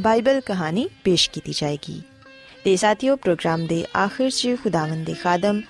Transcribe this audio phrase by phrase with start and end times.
[0.00, 2.02] Bible ਕਹਾਣੀ ਪੇਸ਼ ਕੀਤੀ ਜਾਏਗੀ।
[2.64, 5.60] ਤੇ ਸਾਥੀਓ, ਪ੍ਰੋਗਰਾਮ ਦੇ ਆਖਿਰ 'ਚ ਖੁਦਾਵੰਦ ਦੇ ਖਾਦਮ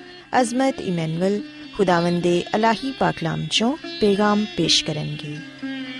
[0.40, 1.40] ਅਜ਼ਮਤ ਇਮਨੁਅਲ,
[1.76, 5.36] ਖੁਦਾਵੰਦ ਦੇ ਅਲਾਹੀ ਪਾਕਲਾਮ ਚੋਂ ਪੈਗਾਮ ਪੇਸ਼ ਕਰਨਗੇ।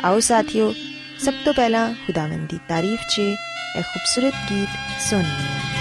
[0.05, 0.75] ਆਓ ਸਾਥੀਓ,
[1.19, 5.80] ਸਭ ਤੋਂ ਪਹਿਲਾਂ ਖੁਦਾਵੰਦ ਦੀ ਤਾਰੀਫ 'ਚ ਇਹ ਖੂਬਸੂਰਤ ਗੀਤ ਸੁਣੀਏ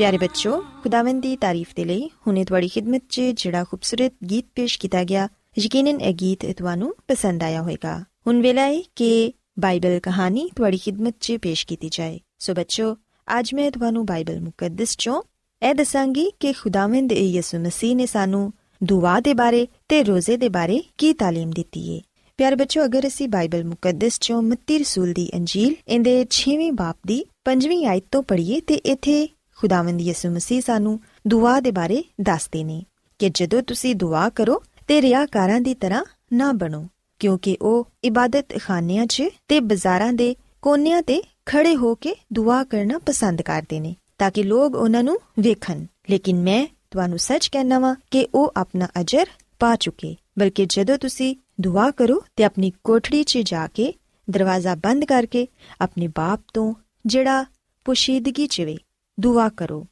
[0.00, 4.78] ਪਿਆਰੇ ਬੱਚੋ ਖੁਦਾਵੰਦ ਦੀ ਤਾਰੀਫ ਦੇ ਲਈ ਹੁਣੇ ਤੁਹਾਡੀ ਖidmat 'ਚ ਜਿਹੜਾ ਖੂਬਸੂਰਤ ਗੀਤ ਪੇਸ਼
[4.78, 10.48] ਕੀਤਾ ਗਿਆ ਯਕੀਨਨ ਇਹ ਗੀਤ ਤੁਹਾਨੂੰ ਪਸੰਦ ਆਇਆ ਹੋਵੇਗਾ ਹੁਣ ਵੇਲਾ ਹੈ ਕਿ ਬਾਈਬਲ ਕਹਾਣੀ
[10.56, 12.94] ਤੁਹਾਡੀ ਖidmat 'ਚ ਪੇਸ਼ ਕੀਤੀ ਜਾਏ ਸੋ ਬੱਚੋ
[13.28, 15.22] ਅੱਜ ਮੈਂ ਤੁਹਾਨੂੰ ਬਾਈਬਲ ਮੁਕੱਦਸ 'ਚੋਂ
[15.62, 20.82] ਇਹ ਦੱਸਾਂਗੀ ਕਿ ਖੁਦਾਵੰਦ ਯਿਸੂ ਮਸੀਹ ਨੇ ਸਾਨੂੰ ਦੁਆ ਦੇ ਬਾਰੇ ਤੇ ਰੋਜ਼ੇ ਦੇ ਬਾਰੇ
[20.98, 22.00] ਕੀ تعلیم ਦਿੱਤੀ ਹੈ
[22.38, 27.18] ਪਿਆਰੇ ਬੱਚੋ ਅਗਰ ਅਸੀਂ ਬਾਈਬਲ ਮੁਕੱਦਸ 'ਚੋਂ ਮੱਤੀ ਰਸੂਲ ਦੀ ਅੰਜੀਲ ਇਹਦੇ 6ਵੇਂ ਬਾਪ ਦੀ
[27.44, 29.16] 5ਵੀਂ ਆਇਤ ਤੋਂ ਪੜ੍ਹੀਏ ਤੇ ਇੱਥੇ
[29.61, 32.83] ਖੁਦਾਵੰਦ ਯਿਸੂ ਮਸੀਹ ਸਾਨੂੰ ਦੁਆ ਦੇ ਬਾਰੇ ਦੱਸਦੇ ਨੇ
[33.19, 36.03] ਕਿ ਜਦੋਂ ਤੁਸੀਂ ਦੁਆ ਕਰੋ ਤੇ ਰਿਆਕਾਰਾਂ ਦੀ ਤਰ੍ਹਾਂ
[36.33, 36.85] ਨਾ ਬਣੋ,
[37.19, 42.97] ਕਿਉਂਕਿ ਉਹ ਇਬਾਦਤ ਖਾਨਿਆਂ 'ਚ ਤੇ ਬਾਜ਼ਾਰਾਂ ਦੇ ਕੋਨਿਆਂ ਤੇ ਖੜੇ ਹੋ ਕੇ ਦੁਆ ਕਰਨਾ
[42.97, 47.95] ਪਸੰਦ ਕਰਦੇ ਨੇ, ਤਾਂ ਕਿ ਲੋਕ ਉਹਨਾਂ ਨੂੰ ਵੇਖਣ। ਲੇਕਿਨ ਮੈਂ ਤੁਹਾਨੂੰ ਸੱਚ ਕਹਿਣਾ ਵਾਂ
[48.11, 49.27] ਕਿ ਉਹ ਆਪਣਾ ਅਜਰ
[49.59, 53.93] ਪਾ ਚੁੱਕੇ, ਬਲਕਿ ਜਦੋਂ ਤੁਸੀਂ ਦੁਆ ਕਰੋ ਤੇ ਆਪਣੀ ਕੋਠੜੀ 'ਚ ਜਾ ਕੇ
[54.27, 55.47] ਦਰਵਾਜ਼ਾ ਬੰਦ ਕਰਕੇ
[55.81, 56.73] ਆਪਣੇ ਬਾਪ ਤੋਂ
[57.05, 57.45] ਜਿਹੜਾ
[57.85, 58.77] ਪੁਸ਼ੀਦਗੀ 'ਚ ਵੇ
[59.18, 59.86] ਦੁਆ ਕਰੋ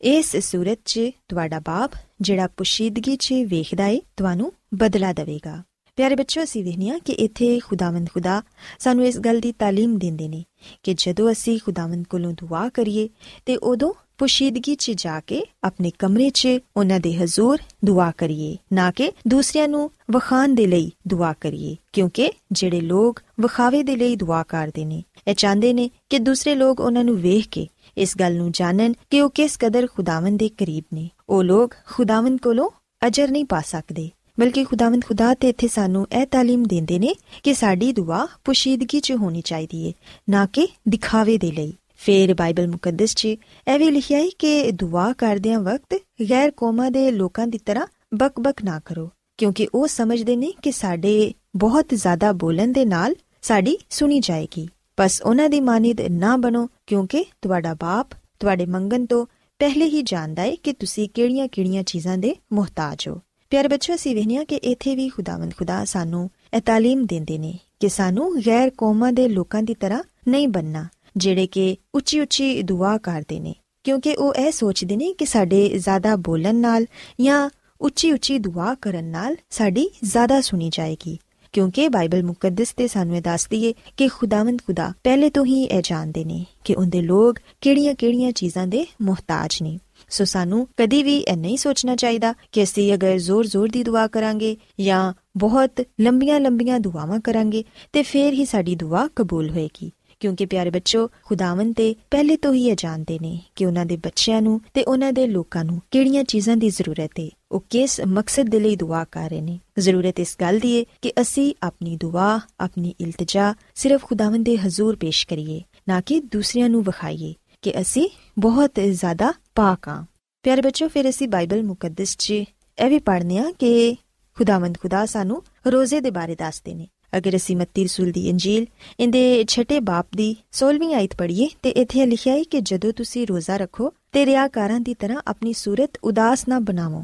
[0.00, 5.62] ਇਸ ਸੂਰਤ 'ਚ ਤੁਹਾਡਾ ਬਾਪ ਜਿਹੜਾ ਪੁਸ਼ੀਦਗੀ 'ਚ ਵੇਖਦਾ ਏ ਤੁਹਾਨੂੰ ਬਦਲਾ ਦੇਵੇਗਾ
[5.98, 8.42] ਪਿਆਰੇ ਬੱਚੋ ਅਸੀਂ ਵੇਖਨੀਆ ਕਿ ਇੱਥੇ ਖੁਦਾਵੰਦ ਖੁਦਾ
[8.78, 10.44] ਸਾਨੂੰ ਇਸ ਗੱਲ ਦੀ تعلیم ਦਿੰਦੇ ਨੇ
[10.82, 13.08] ਕਿ ਜਦੋਂ ਅਸੀਂ ਖੁਦਾਵੰਦ ਕੋਲੋਂ ਦੁਆ ਕਰੀਏ
[13.46, 18.90] ਤੇ ਉਦੋਂ ਪੁਸ਼ੀਦਗੀ 'ਚ ਜਾ ਕੇ ਆਪਣੇ ਕਮਰੇ 'ਚ ਉਹਨਾਂ ਦੇ ਹਜ਼ੂਰ ਦੁਆ ਕਰੀਏ ਨਾ
[18.90, 24.42] ਕਿ ਦੂਸਰਿਆਂ ਨੂੰ ਵਖਾਣ ਦੇ ਲਈ ਦੁਆ ਕਰੀਏ ਕਿਉਂਕਿ ਜਿਹੜੇ ਲੋਕ ਵਿਖਾਵੇ ਦੇ ਲਈ ਦੁਆ
[24.42, 27.66] ਕਰਦੇ ਨੇ ਇਹ ਚਾਹੁੰਦੇ ਨੇ ਕਿ ਦੂਸਰੇ ਲੋਕ ਉਹਨਾਂ ਨੂੰ ਵੇਖ ਕੇ
[27.98, 32.40] ਇਸ ਗੱਲ ਨੂੰ ਜਾਣਨ ਕਿ ਉਹ ਕਿਸ ਕਦਰ ਖੁਦਾਵੰਦ ਦੇ ਕਰੀਬ ਨੇ ਉਹ ਲੋਕ ਖੁਦਾਵੰਦ
[32.40, 32.70] ਕੋਲੋਂ
[33.06, 37.54] ਅਜਰ ਨਹੀਂ ਪਾ ਸਕਦੇ ਬਲਕਿ ਖੁਦਾਵੰਦ ਖੁਦਾ ਤੇ ਇੱਥੇ ਸਾਨੂੰ ਇਹ تعلیم ਦਿੰਦੇ ਨੇ ਕਿ
[37.54, 39.92] ਸਾਡੀ ਦੁਆ ਪੁਸ਼ੀਦਗੀ 'ਚ ਹੋਣੀ ਚਾਹੀਦੀ ਹੈ
[40.30, 45.12] ਨਾ ਕਿ ਦਿਖਾਵੇ ਦੇ ਲਈ ਫੇਰ ਬਾਈਬਲ ਮੁਕੱਦਸ 'ਚ ਇਹ ਵੀ ਲਿਖਿਆ ਹੈ ਕਿ ਦੁਆ
[45.12, 45.98] ਕਰਦਿਆਂ ਵਕਤ
[46.30, 51.32] ਗੈਰ ਕੌਮਾਂ ਦੇ ਲੋਕਾਂ ਦੀ ਤਰ੍ਹਾਂ ਬਕਬਕ ਨਾ ਕਰੋ ਕਿਉਂਕਿ ਉਹ ਸਮਝਦੇ ਨੇ ਕਿ ਸਾਡੇ
[51.56, 54.68] ਬਹੁਤ ਜ਼ਿਆਦਾ ਬੋਲਣ ਦੇ ਨਾਲ ਸਾਡੀ ਸੁਣੀ ਜਾਏਗੀ
[54.98, 58.08] ਬਸ ਉਹਨਾਂ ਦੀ ਮਾਨਿਦ ਨਾ ਬਣੋ ਕਿਉਂਕਿ ਤੁਹਾਡਾ ਬਾਪ
[58.40, 59.26] ਤੁਹਾਡੇ ਮੰਗਣ ਤੋਂ
[59.58, 63.20] ਪਹਿਲੇ ਹੀ ਜਾਣਦਾ ਹੈ ਕਿ ਤੁਸੀਂ ਕਿਹੜੀਆਂ-ਕਿਹੜੀਆਂ ਚੀਜ਼ਾਂ ਦੇ ਮੁਹਤਾਜ ਹੋ
[63.50, 67.88] ਪਿਆਰੇ ਬੱਚੋ ਅਸੀਂ ਵੇਖਿਆ ਕਿ ਇੱਥੇ ਵੀ ਖੁਦਾਵੰਦ ਖੁਦਾ ਸਾਨੂੰ ਇਹ تعلیم ਦਿੰਦੇ ਨੇ ਕਿ
[67.88, 73.40] ਸਾਨੂੰ ਗੈਰ ਕੌਮਾਂ ਦੇ ਲੋਕਾਂ ਦੀ ਤਰ੍ਹਾਂ ਨਹੀਂ ਬੰਨਣਾ ਜਿਹੜੇ ਕਿ ਉੱਚੀ ਉੱਚੀ ਦੁਆ ਕਰਦੇ
[73.40, 76.86] ਨੇ ਕਿਉਂਕਿ ਉਹ ਇਹ ਸੋਚਦੇ ਨੇ ਕਿ ਸਾਡੇ ਜ਼ਿਆਦਾ ਬੋਲਣ ਨਾਲ
[77.20, 77.50] ਜਾਂ
[77.80, 81.18] ਉੱਚੀ ਉੱਚੀ ਦੁਆ ਕਰਨ ਨਾਲ ਸਾਡੀ ਜ਼ਿਆਦਾ ਸੁਣੀ ਜਾਏਗੀ
[81.53, 85.81] ਕਿਉਂਕਿ ਬਾਈਬਲ ਮੁਕੱਦਸ ਤੇ ਸਾਨੂੰ ਇਹ ਦੱਸਦੀ ਏ ਕਿ ਖੁਦਾਵੰਦ ਖੁਦਾ ਪਹਿਲੇ ਤੋਂ ਹੀ ਇਹ
[85.83, 89.79] ਜਾਣਦੇ ਨੇ ਕਿ ਉਹਦੇ ਲੋਕ ਕਿਹੜੀਆਂ-ਕਿਹੜੀਆਂ ਚੀਜ਼ਾਂ ਦੇ ਮੁਹਤਾਜ ਨੇ।
[90.09, 94.57] ਸੋ ਸਾਨੂੰ ਕਦੀ ਵੀ ਇਹ ਨਹੀਂ ਸੋਚਣਾ ਚਾਹੀਦਾ ਕਿ ਅਸੀਂ ਅਗਰ ਜ਼ੋਰ-ਜ਼ੋਰ ਦੀ ਦੁਆ ਕਰਾਂਗੇ
[94.79, 97.63] ਜਾਂ ਬਹੁਤ ਲੰਬੀਆਂ-ਲੰਬੀਆਂ ਦੁਆਵਾਂ ਕਰਾਂਗੇ
[97.93, 102.69] ਤੇ ਫੇਰ ਹੀ ਸਾਡੀ ਦੁਆ ਕਬੂਲ ਹੋਏਗੀ। ਕਿਉਂਕਿ ਪਿਆਰੇ ਬੱਚੋ, ਖੁਦਾਵੰਦ ਤੇ ਪਹਿਲੇ ਤੋਂ ਹੀ
[102.69, 106.57] ਇਹ ਜਾਣਦੇ ਨੇ ਕਿ ਉਹਨਾਂ ਦੇ ਬੱਚਿਆਂ ਨੂੰ ਤੇ ਉਹਨਾਂ ਦੇ ਲੋਕਾਂ ਨੂੰ ਕਿਹੜੀਆਂ ਚੀਜ਼ਾਂ
[106.57, 109.59] ਦੀ ਜ਼ਰੂਰਤ ਹੈ ਉਹ ਕਿਸ ਮਕਸਦ ਦੇ ਲਈ ਦੁਆ ਕਰ ਰਹੇ ਨੇ?
[109.79, 114.95] ਜ਼ਰੂਰਤ ਇਸ ਗੱਲ ਦੀ ਹੈ ਕਿ ਅਸੀਂ ਆਪਣੀ ਦੁਆ, ਆਪਣੀ ਇਲਤਜਾ ਸਿਰਫ ਖੁਦਾਵੰਦ ਦੇ ਹਜ਼ੂਰ
[114.95, 120.05] ਪੇਸ਼ ਕਰੀਏ, ਨਾ ਕਿ ਦੂਸਰਿਆਂ ਨੂੰ ਵਿਖਾਈਏ ਕਿ ਅਸੀਂ ਬਹੁਤ ਜ਼ਿਆਦਾ ਪਾਕ ਹਾਂ
[120.43, 123.97] ਪਿਆਰੇ ਬੱਚੋ, ਫਿਰ ਅਸੀਂ ਬਾਈਬਲ ਮੁਕੱਦਸ 'ਚ ਇਹ ਵੀ ਪੜ੍ਹਨੇ ਆ ਕਿ
[124.37, 126.87] ਖੁਦਾਵੰਦ ਖੁਦਾ ਸਾਨੂੰ ਰੋਜ਼ੇ ਦੇ ਬਾਰੇ ਦੱਸਦੇ ਨੇ।
[127.17, 128.65] ਅਗਰ ਅਸੀਂ ਮੱਤੀ ਰਸੂਲ ਦੀ ਇੰਜੀਲ,
[128.99, 133.57] ਇਹਦੇ ਛਠੇ ਬਾਪ ਦੀ 16ਵੀਂ ਆਇਤ ਪੜ੍ਹੀਏ, ਤੇ ਇੱਥੇ ਲਿਖਿਆ ਹੈ ਕਿ ਜਦੋਂ ਤੁਸੀਂ ਰੋਜ਼ਾ
[133.57, 137.03] ਰੱਖੋ, ਤੇ ਰਿਆਕਾਰਾਂ ਦੀ ਤਰ੍ਹਾਂ ਆਪਣੀ ਸੂਰਤ ਉਦਾਸ ਨਾ ਬਣਾਵੋ,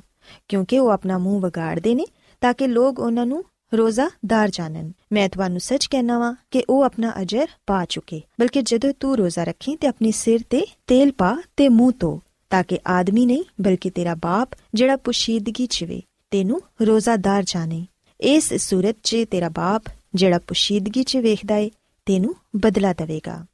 [0.49, 2.05] ਕਿਉਂਕਿ ਉਹ ਆਪਣਾ ਮੂੰਹ ਵਿਗਾੜਦੇ ਨੇ,
[2.41, 3.43] ਤਾਂ ਕਿ ਲੋਕ ਉਹਨਾਂ ਨੂੰ
[3.73, 8.93] ਰੋਜ਼ਾਦਾਰ ਜਾਣਨ। ਮੈਂ ਤੁਹਾਨੂੰ ਸੱਚ ਕਹਿਣਾ ਵਾਂ ਕਿ ਉਹ ਆਪਣਾ ਅਜਰ ਪਾ ਚੁੱਕੇ, ਬਲਕਿ ਜਦੋਂ
[8.99, 12.19] ਤੂੰ ਰੋਜ਼ਾ ਰੱਖੀ, ਤੇ ਆਪਣੇ ਸਿਰ ਤੇ ਤੇਲ ਪਾ ਤੇ ਮੂੰਹ ਤੋਂ
[12.49, 17.85] ਤਾਂ ਕਿ ਆਦਮੀ ਨਹੀਂ, ਬਲਕਿ ਤੇਰਾ ਬਾਪ, ਜਿਹੜਾ ਪੁਸ਼ੀਦਗੀ ਚ ਵੇ, ਤੈਨੂੰ ਰੋਜ਼ਾਦਾਰ ਜਾਣੇ।
[18.21, 19.83] ਇਸ ਸੂਰਤ 'ਚ ਤੇਰਾ ਬਾਪ
[20.15, 21.69] ਜਿਹੜਾ ਪੁਸ਼ੀਦਗੀ 'ਚ ਵੇਖਦਾ ਏ,
[22.05, 23.45] ਤੈਨੂੰ ਬਦਲਾ ਦੇਵੇਗਾ।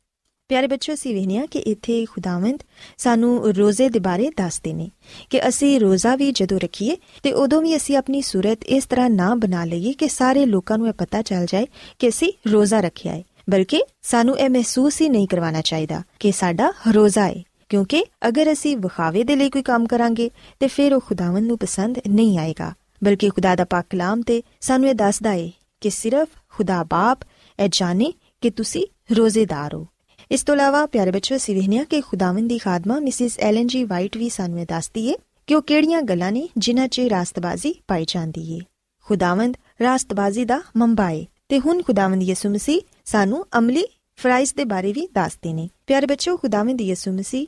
[0.50, 2.64] ਪਿਆਰੇ ਬੱਚੋ ਅਸੀਂ ਵੇਖਿਆ ਕਿ ਇੱਥੇ ਖੁਦਾਵੰਦ
[2.98, 4.90] ਸਾਨੂੰ ਰੋਜ਼ੇ ਦੇ ਬਾਰੇ ਦੱਸਦੇ ਨੇ
[5.30, 9.36] ਕਿ ਅਸੀਂ ਰੋਜ਼ਾ ਵੀ ਜਦੋਂ ਰੱਖੀਏ ਤੇ ਉਦੋਂ ਵੀ ਅਸੀਂ ਆਪਣੀ ਸੂਰਤ ਇਸ ਤਰ੍ਹਾਂ ਨਾ
[9.36, 11.68] ਬਣਾ ਲਈਏ ਕਿ ਸਾਰੇ ਲੋਕਾਂ ਨੂੰ ਇਹ ਪਤਾ ਚੱਲ ਜਾਏ
[12.00, 16.74] ਕਿ ਅਸੀਂ ਰੋਜ਼ਾ ਰੱਖਿਆ ਹੈ ਬਲਕਿ ਸਾਨੂੰ ਇਹ ਮਹਿਸੂਸ ਹੀ ਨਹੀਂ ਕਰਵਾਉਣਾ ਚਾਹੀਦਾ ਕਿ ਸਾਡਾ
[16.92, 21.48] ਰੋਜ਼ਾ ਹੈ ਕਿਉਂਕਿ ਅਗਰ ਅਸੀਂ ਵਿਖਾਵੇ ਦੇ ਲਈ ਕੋਈ ਕੰਮ ਕਰਾਂਗੇ ਤੇ ਫਿਰ ਉਹ ਖੁਦਾਵੰਦ
[21.48, 25.52] ਨੂੰ ਪਸੰਦ ਨਹੀਂ ਆਏਗਾ। ਬਲਕਿ ਖੁਦਾ ਦਾ ਪਾਕ ਕਲਾਮ ਤੇ ਸਾਨੂੰ ਇਹ ਦੱਸਦਾ ਏ
[25.82, 26.28] ਕਿ ਸਿਰਫ
[26.62, 27.20] ਖੁਦਾ ਬਾਪ,
[27.60, 29.88] ਇਹ ਜਾਣੇ ਕਿ ਤੁਸੀਂ ਰੋਜ਼ੇਦਾਰ ਹੋ।
[30.32, 34.18] ਇਸ ਤੋਂ ਇਲਾਵਾ ਪਿਆਰੇ ਬੱਚੋ ਅਸੀਂ ਵੇਖਿਆ ਕਿ ਖੁਦਾਵੰਦ ਦੀ ਖਾਦਮਾ ਮਿਸਿਸ ਐਲਨ ਜੀ ਵਾਈਟ
[34.18, 35.16] ਵੀ ਸਾਨੂੰ ਇਹ ਦੱਸਦੀ ਏ
[35.48, 38.60] ਕਿ ਉਹ ਕਿਹੜੀਆਂ ਗੱਲਾਂ ਨੇ ਜਿਨ੍ਹਾਂ 'ਚ ਰਾਸਤਬਾਜ਼ੀ ਪਾਈ ਜਾਂਦੀ ਏ
[39.06, 44.94] ਖੁਦਾਵੰਦ ਰਾਸਤਬਾਜ਼ੀ ਦਾ ਮੰਬਾ ਏ ਤੇ ਹੁਣ ਖੁਦਾਵੰਦ ਯਿਸੂ ਮਸੀਹ ਸਾਨੂੰ ਅਮਲੀ ਫਰਾਈਜ਼ ਦੇ ਬਾਰੇ
[44.94, 47.48] ਵੀ ਦੱਸਦੇ ਨੇ। ਪਿਆਰੇ ਬੱਚੋ ਖੁਦਾਵੰਦ ਯਿਸੂ ਮਸੀਹ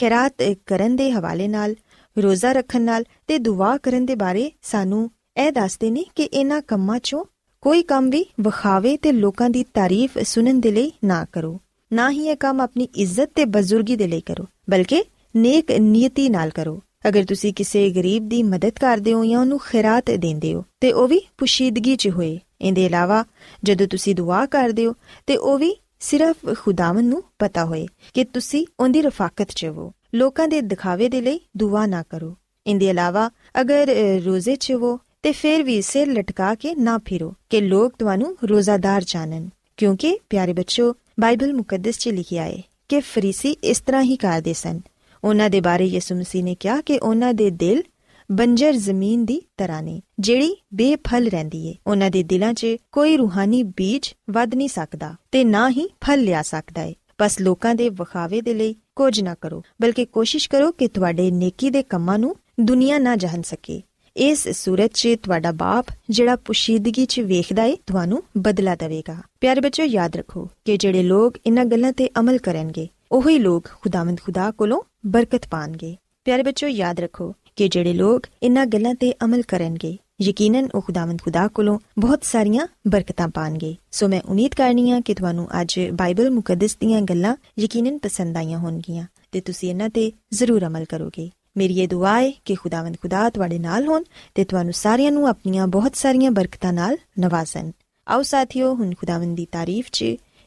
[0.00, 0.34] ਖੈਰਾਤ
[0.66, 1.74] ਕਰਨ ਦੇ ਹਵਾਲੇ ਨਾਲ,
[2.18, 6.96] ਰੋਜ਼ਾ ਰੱਖਣ ਨਾਲ ਤੇ ਦੁਆ ਕਰਨ ਦੇ ਬਾਰੇ ਸਾਨੂੰ ਇਹ ਦੱਸਦੇ ਨੇ ਕਿ ਇਹਨਾਂ ਕੰਮਾਂ
[6.96, 7.24] 'ਚੋਂ
[7.62, 11.60] ਕੋਈ ਕੰਮ ਵੀ ਵਿਖਾਵੇ ਤੇ ਲੋਕਾਂ ਦੀ ਤਾਰੀਫ ਸੁਣਨ ਦੇ ਲਈ ਨਾ ਕਰੋ।
[11.92, 15.02] ਨਾ ਹੀ ਇਹ ਕੰਮ ਆਪਣੀ ਇੱਜ਼ਤ ਤੇ ਬਜ਼ੁਰਗੀ ਦੇ ਲਈ ਕਰੋ ਬਲਕਿ
[15.36, 20.10] ਨੇਕ ਨੀਅਤੀ ਨਾਲ ਕਰੋ। ਅਗਰ ਤੁਸੀਂ ਕਿਸੇ ਗਰੀਬ ਦੀ ਮਦਦ ਕਰਦੇ ਹੋ ਜਾਂ ਉਹਨੂੰ ਖੈਰਾਤ
[20.10, 23.24] ਦਿੰਦੇ ਹੋ ਤੇ ਉਹ ਵੀ ਪੁਸ਼ੀਦਗੀ 'ਚ ਹੋਏ। ਇਹਦੇ ਇਲਾਵਾ
[23.64, 24.94] ਜਦੋਂ ਤੁਸੀਂ ਦੁਆ ਕਰਦੇ ਹੋ
[25.26, 30.48] ਤੇ ਉਹ ਵੀ ਸਿਰਫ ਖੁਦਾਵੰ ਨੂੰ ਪਤਾ ਹੋਏ ਕਿ ਤੁਸੀਂ ਉਹਦੀ ਰਫਾਕਤ 'ਚ ਹੋ। ਲੋਕਾਂ
[30.48, 35.32] ਦੇ ਦਿਖਾਵੇ ਦੇ ਲਈ ਦੁਆ ਨਾ ਕਰੋ। ਇੰਦੇ ਇਲਾਵਾ ਅਗਰ ਅ, ਰੋਜ਼ੇ 'ਚ ਹੋ ਤੇ
[35.32, 40.94] ਫਿਰ ਵੀ ਸਿਰ ਲਟਕਾ ਕੇ ਨਾ ਫਿਰੋ ਕਿ ਲੋਕ ਤੁਹਾਨੂੰ ਰੋਜ਼ਾਦਾਰ ਜਾਣਨ। ਕਿਉਂਕਿ ਪਿਆਰੇ ਬੱਚੋ
[41.20, 44.80] ਬਾਈਬਲ ਮੁਕੱਦਸ 'ਚ ਲਿਖਿਆ ਹੈ ਕਿ ਫਰੀਸੀ ਇਸ ਤਰ੍ਹਾਂ ਹੀ ਕਰਦੇ ਸਨ।
[45.24, 47.82] ਉਹਨਾਂ ਦੇ ਬਾਰੇ ਯਿਸੂ ਮਸੀਹ ਨੇ ਕਿਹਾ ਕਿ ਉਹਨਾਂ ਦੇ ਦਿਲ
[48.32, 53.62] ਬੰਜਰ ਜ਼ਮੀਨ ਦੀ ਤਰ੍ਹਾਂ ਨੇ, ਜਿਹੜੀ ਬੇਫਲ ਰਹਿੰਦੀ ਏ। ਉਹਨਾਂ ਦੇ ਦਿਲਾਂ 'ਚ ਕੋਈ ਰੂਹਾਨੀ
[53.62, 58.40] ਬੀਜ ਵੱਧ ਨਹੀਂ ਸਕਦਾ ਤੇ ਨਾ ਹੀ ਫਲ ਲਿਆ ਸਕਦਾ ਏ। ਬਸ ਲੋਕਾਂ ਦੇ ਵਿਖਾਵੇ
[58.40, 62.98] ਦੇ ਲਈ ਕੁਝ ਨਾ ਕਰੋ, ਬਲਕਿ ਕੋਸ਼ਿਸ਼ ਕਰੋ ਕਿ ਤੁਹਾਡੇ ਨੇਕੀ ਦੇ ਕੰਮਾਂ ਨੂੰ ਦੁਨੀਆ
[62.98, 63.82] ਨਾ ਜਾਣ ਸਕੇ।
[64.16, 69.82] ਇਸ ਸੂਰਤ 'ਚ ਤੁਹਾਡਾ ਬਾਪ ਜਿਹੜਾ ਪੁਸ਼ੀਦਗੀ 'ਚ ਵੇਖਦਾ ਏ, ਤੁਹਾਨੂੰ ਬਦਲਾ ਦੇਵੇਗਾ। ਪਿਆਰੇ ਬੱਚੋ
[69.82, 74.80] ਯਾਦ ਰੱਖੋ ਕਿ ਜਿਹੜੇ ਲੋਕ ਇਹਨਾਂ ਗੱਲਾਂ ਤੇ ਅਮਲ ਕਰਨਗੇ, ਉਹੀ ਲੋਕ ਖੁਦਾਵੰਦ ਖੁਦਾ ਕੋਲੋਂ
[75.06, 80.68] ਬਰਕਤ ਪਾਣਗੇ। ਪਿਆਰੇ ਬੱਚੋ ਯਾਦ ਰੱਖੋ ਕਿ ਜਿਹੜੇ ਲੋਕ ਇਹਨਾਂ ਗੱਲਾਂ ਤੇ ਅਮਲ ਕਰਨਗੇ, ਯਕੀਨਨ
[80.74, 85.48] ਉਹ ਖੁਦਾਵੰਦ ਖੁਦਾ ਕੋਲੋਂ ਬਹੁਤ ਸਾਰੀਆਂ ਬਰਕਤਾਂ ਪਾਣਗੇ। ਸੋ ਮੈਂ ਉਮੀਦ ਕਰਨੀ ਆ ਕਿ ਤੁਹਾਨੂੰ
[85.60, 90.84] ਅੱਜ ਬਾਈਬਲ ਮੁਕੱਦਸ ਦੀਆਂ ਗੱਲਾਂ ਯਕੀਨਨ ਪਸੰਦ ਆਈਆਂ ਹੋਣਗੀਆਂ ਤੇ ਤੁਸੀਂ ਇਹਨਾਂ ਤੇ ਜ਼ਰੂਰ ਅਮਲ
[90.84, 94.02] ਕਰੋਗੇ। ਮੇਰੀ ਇਹ ਦੁਆ ਹੈ ਕਿ ਖੁਦਾਵੰਦ ਖੁਦਾ ਤੁਹਾਡੇ ਨਾਲ ਹੋਣ
[94.34, 97.70] ਤੇ ਤੁਹਾਨੂੰ ਸਾਰਿਆਂ ਨੂੰ ਆਪਣੀਆਂ ਬਹੁਤ ਸਾਰੀਆਂ ਬਰਕਤਾਂ ਨਾਲ ਨਵਾਜ਼ਣ।
[98.08, 100.04] ਆਓ ਸਾਥੀਓ, ਹੁਣ ਖੁਦਾਵੰਦ ਦੀ ਤਾਰੀਫ 'ਚ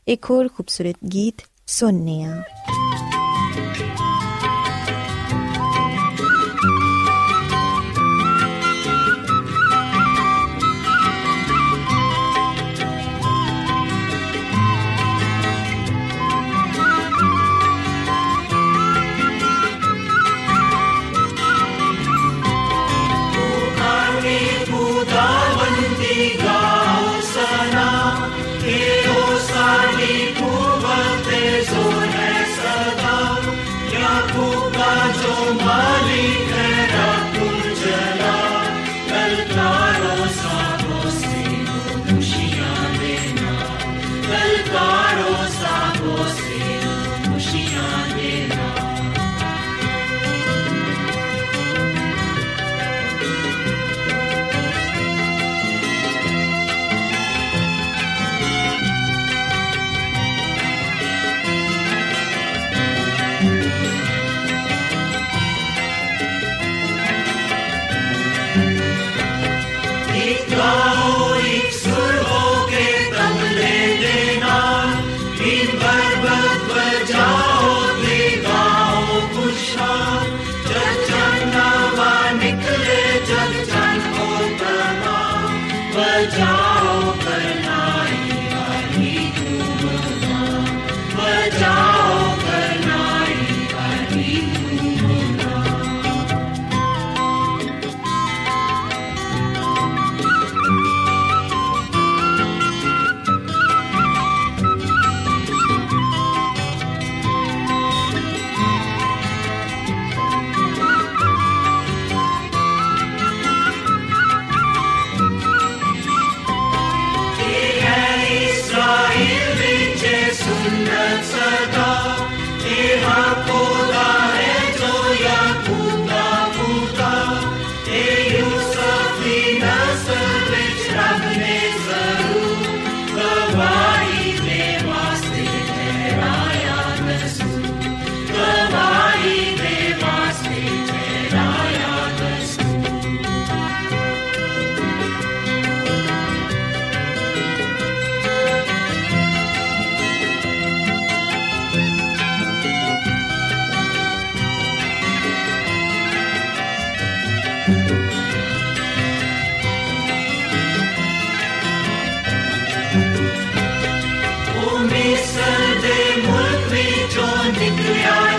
[0.07, 2.41] ਇੱਕ ਹੋਰ ਖੂਬਸੂਰਤ ਗੀਤ ਸੁਣਨੇ ਆ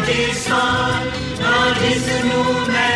[0.07, 2.96] ਸਾਡੇ ਸਾਥ ਨਾ ਜਿਸ ਨੂੰ ਮੈਂ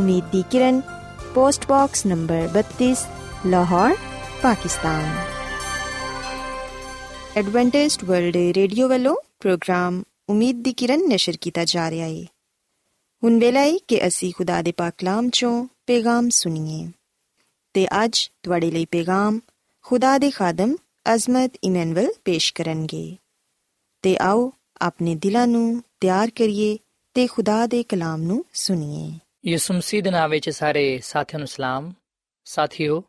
[0.00, 0.80] Umeed di Kiran
[1.34, 2.92] post box number 32
[3.46, 3.96] Lahore
[4.42, 5.04] Pakistan
[7.36, 12.24] Adventist World Radio ਵੱਲੋਂ ਪ੍ਰੋਗਰਾਮ ਉਮੀਦ ਦੀ ਕਿਰਨ ਨਿਸ਼ਰ ਕੀਤਾ ਜਾ ਰਿਹਾ ਹੈ
[13.22, 15.52] ਹੁਣ ਵੇਲੇ ਕਿ ਅਸੀਂ ਖੁਦਾ ਦੇ ਪਾਕ ਕਲਾਮ ਚੋਂ
[15.86, 16.90] ਪੈਗਾਮ ਸੁਣੀਏ
[17.74, 19.40] ਤੇ ਅੱਜ ਤੁਹਾਡੇ ਲਈ ਪੈਗਾਮ
[19.84, 20.76] ਖੁਦਾ ਦੇ ਖਾਦਮ
[21.14, 23.16] ਅਜ਼ਮਤ ਇਮਨੁਅਲ ਪੇਸ਼ ਕਰਨਗੇ
[24.04, 26.76] ਤੇ ਆਓ ਆਪਣੇ ਦਿਲਾਂ ਨੂੰ ਤਿਆਰ ਕਰੀਏ
[27.14, 29.10] ਤੇ ਖੁਦਾ ਦੇ ਕਲਾਮ ਨੂੰ ਸੁਣੀਏ
[29.46, 31.92] ਯਿਸੂ ਮਸੀਹ ਦੇ ਨਾਮ ਵਿੱਚ ਸਾਰੇ ਸਾਥੀਆਂ ਨੂੰ ਸਲਾਮ।
[32.44, 33.04] ਸਾਥੀਓ,